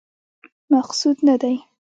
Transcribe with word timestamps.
مقصود 0.73 1.17
نه 1.27 1.35
دی. 1.41 1.55